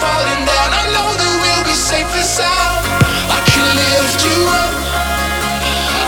falling 0.00 0.42
down. 0.46 0.70
I 0.82 0.84
know 0.94 1.08
that 1.20 1.34
we'll 1.42 1.64
be 1.66 1.74
safe 1.74 2.10
and 2.14 2.28
sound. 2.38 2.82
I 3.30 3.40
can 3.50 3.66
lift 3.82 4.20
you 4.26 4.38
up. 4.62 4.72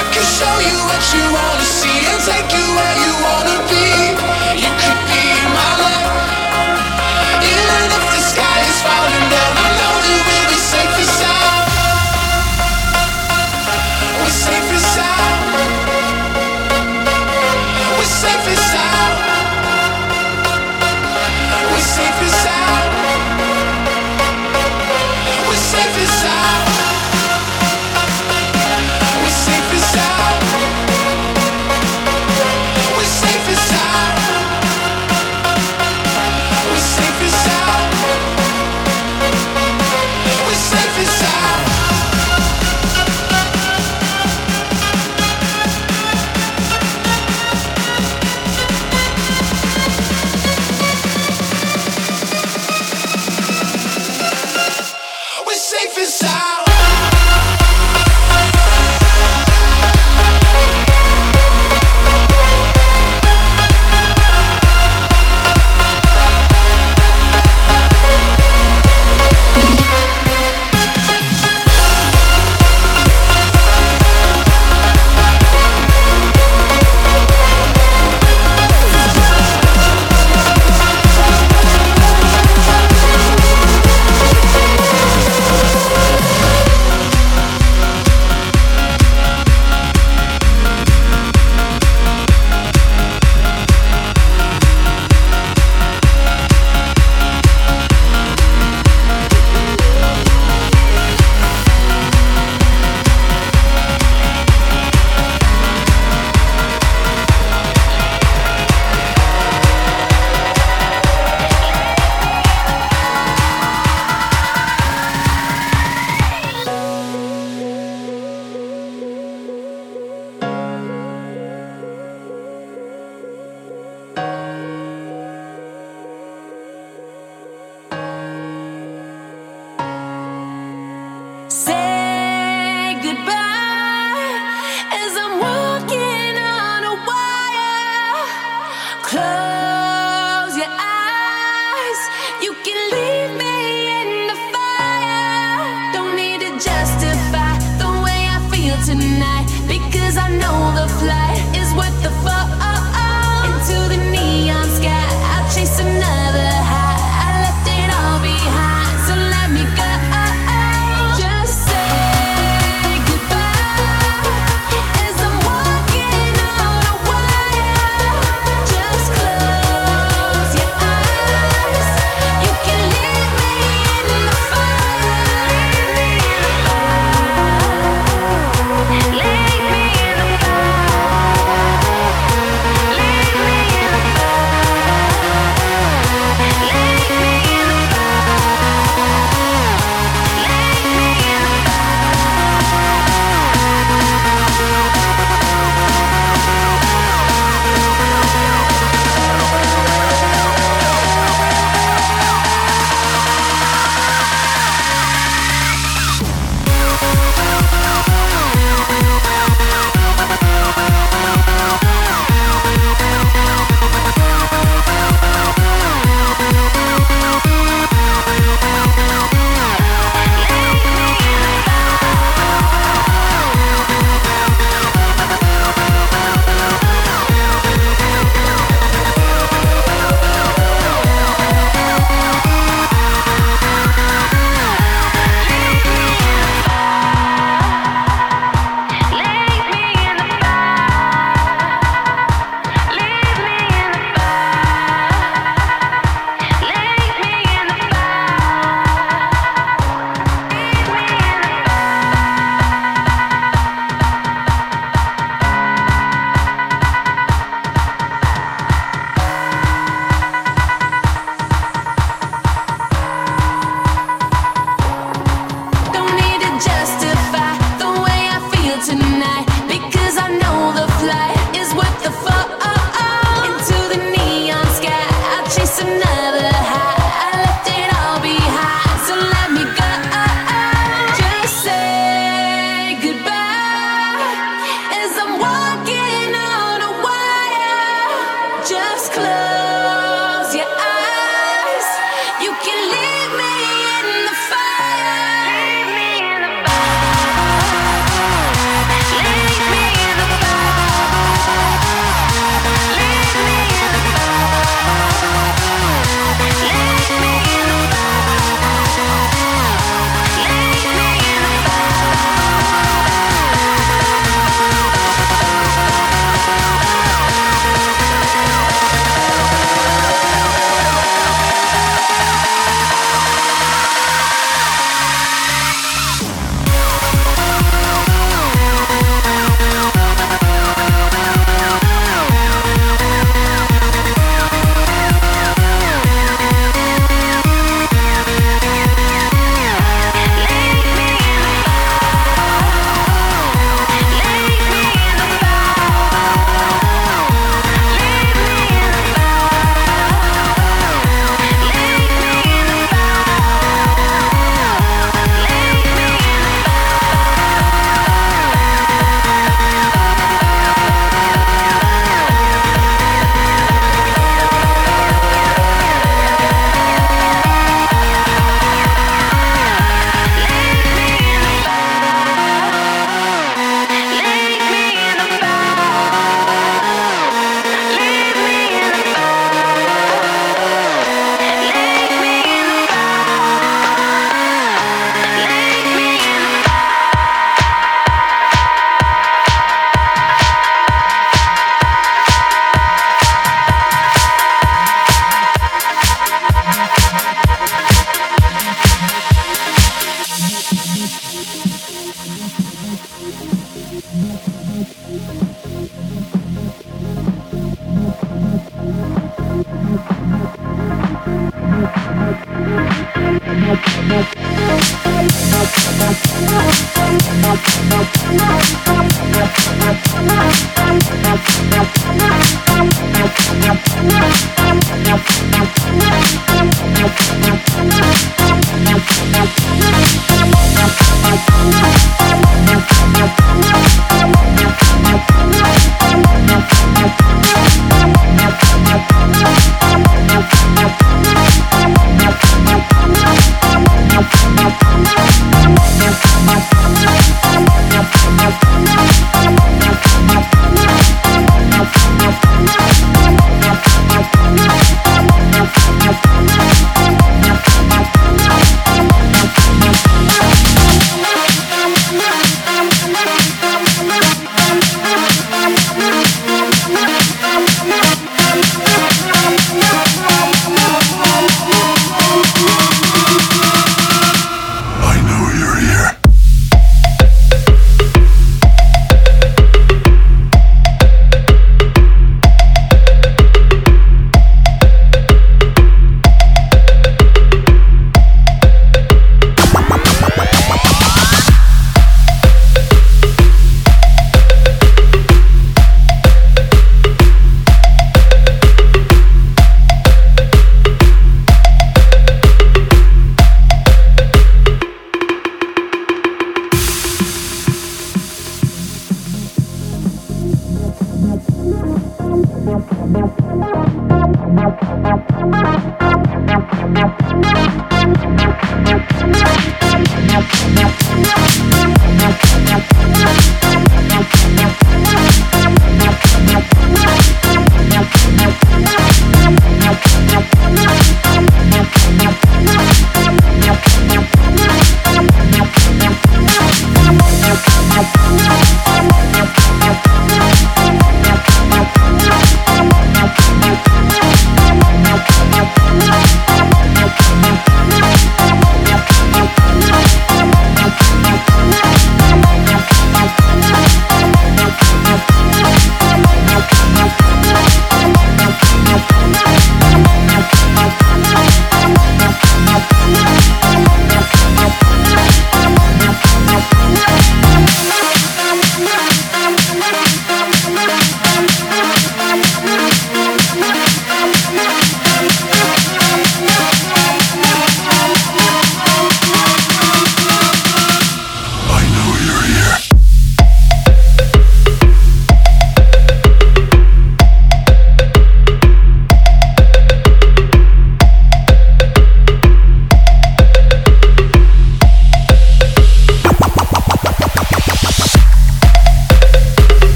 I 0.00 0.02
can 0.14 0.26
show 0.38 0.56
you 0.68 0.78
what 0.88 1.02
you 1.14 1.24
wanna 1.36 1.66
see 1.66 1.98
and 2.10 2.20
take 2.30 2.50
you 2.58 2.66
where 2.78 2.96
you 3.04 3.12
wanna 3.26 3.58
be. 3.72 4.41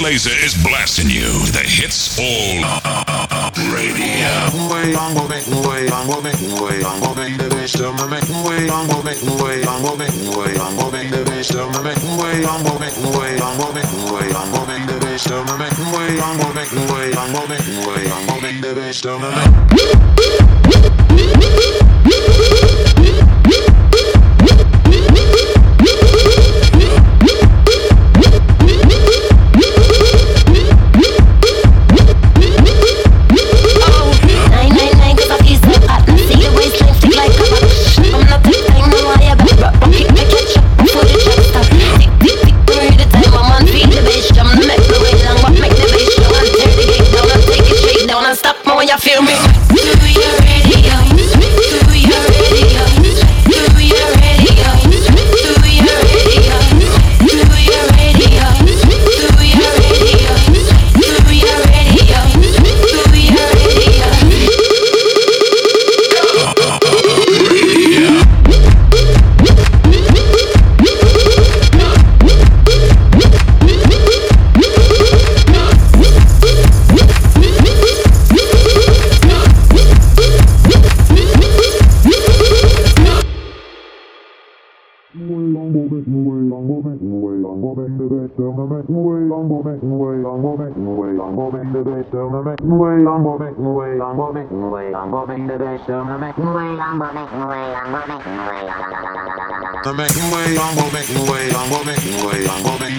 Way 0.00 0.16
way 17.86 18.10
on 18.10 18.26
way 18.26 18.60
the 18.60 18.74
best 18.74 19.06
of 19.06 19.20
my 19.20 19.28
I'm 91.28 91.36
moving 91.36 91.68
making 92.40 92.72
way, 92.80 93.04
I'm 93.04 93.20
making 93.36 93.68
way, 93.76 94.00
I'm 94.00 94.16
making 94.32 94.72
way, 94.72 94.88
I'm 94.94 95.10
moving 95.12 95.46
the 95.46 95.58
best. 95.58 95.90
I'm 95.90 96.20
making 96.20 96.54
way, 96.54 96.68
I'm 96.72 96.96
making 96.96 97.44
way, 97.44 97.68
I'm 97.68 97.92
moving 97.92 98.32
away. 98.32 98.64
I'm 99.84 99.92
making 99.96 100.30
way, 100.32 100.56
I'm 100.56 100.72
moving 100.72 101.04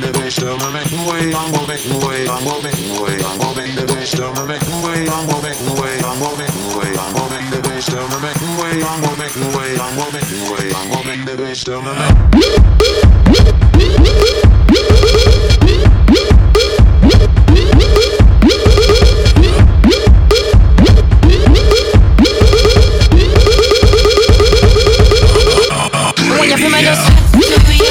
the 0.01 0.11
best. 0.13 0.43
I'm 0.45 0.61
making 0.69 1.07
way, 1.09 1.34
I'm 1.34 1.49
making 1.65 1.97
way, 2.05 2.30
I'm 2.30 2.45
making 2.61 3.01
way, 3.01 3.17
I'm 3.17 3.41
moving 3.41 3.73
the 3.73 3.89
best. 3.89 4.13
I'm 4.21 4.38
making 4.45 4.77
way, 4.86 5.09
I'm 5.09 5.25
making 5.41 5.73
way, 5.73 5.97
I'm 6.05 6.21
moving 6.21 6.53
away, 6.69 6.93
I'm 7.01 7.09
moving 7.17 7.49
the 7.49 7.65
bass, 7.65 7.89
I'm 7.89 8.13
making 8.21 8.53
way, 8.61 8.77
I'm 10.77 10.86
moving 10.93 11.25
the 11.25 11.34
best. 11.36 11.65
I'm 11.67 11.82
making 11.84 12.30
yeah. 26.82 27.89